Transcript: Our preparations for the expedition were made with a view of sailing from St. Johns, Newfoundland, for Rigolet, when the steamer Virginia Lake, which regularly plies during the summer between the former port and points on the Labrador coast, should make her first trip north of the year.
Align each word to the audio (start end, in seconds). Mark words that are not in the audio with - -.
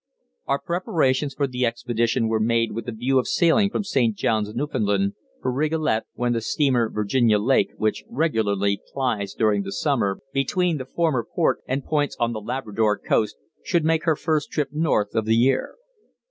Our 0.47 0.57
preparations 0.57 1.35
for 1.35 1.45
the 1.45 1.63
expedition 1.63 2.27
were 2.27 2.39
made 2.39 2.71
with 2.71 2.89
a 2.89 2.91
view 2.91 3.19
of 3.19 3.27
sailing 3.27 3.69
from 3.69 3.83
St. 3.83 4.15
Johns, 4.17 4.51
Newfoundland, 4.55 5.13
for 5.43 5.51
Rigolet, 5.51 6.05
when 6.15 6.33
the 6.33 6.41
steamer 6.41 6.89
Virginia 6.89 7.37
Lake, 7.37 7.69
which 7.77 8.03
regularly 8.09 8.81
plies 8.93 9.35
during 9.35 9.61
the 9.61 9.71
summer 9.71 10.17
between 10.33 10.79
the 10.79 10.85
former 10.85 11.23
port 11.23 11.59
and 11.67 11.85
points 11.85 12.17
on 12.19 12.33
the 12.33 12.41
Labrador 12.41 12.97
coast, 12.97 13.37
should 13.63 13.85
make 13.85 14.05
her 14.05 14.15
first 14.15 14.49
trip 14.49 14.69
north 14.71 15.13
of 15.13 15.25
the 15.25 15.35
year. 15.35 15.75